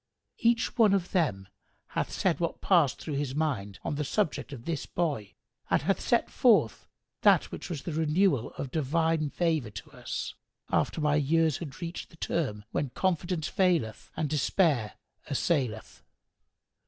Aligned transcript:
Each 0.39 0.75
one 0.79 0.95
of 0.95 1.11
them 1.11 1.47
hath 1.89 2.11
said 2.11 2.39
what 2.39 2.59
passed 2.59 2.99
through 2.99 3.13
his 3.17 3.35
mind 3.35 3.77
on 3.83 3.93
the 3.97 4.03
subject 4.03 4.51
of 4.51 4.65
this 4.65 4.87
boy 4.87 5.35
and 5.69 5.83
hath 5.83 6.01
set 6.01 6.27
forth 6.31 6.87
that 7.21 7.51
which 7.51 7.69
was 7.69 7.81
of 7.81 7.85
the 7.85 7.91
renewal 7.93 8.51
of 8.53 8.71
divine 8.71 9.29
favour 9.29 9.69
to 9.69 9.91
us, 9.91 10.33
after 10.71 10.99
my 10.99 11.17
years 11.17 11.59
had 11.59 11.83
reached 11.83 12.09
the 12.09 12.17
term 12.17 12.65
when 12.71 12.89
confidence 12.89 13.47
faileth 13.47 14.09
and 14.17 14.27
despair 14.27 14.93
assaileth. 15.29 16.01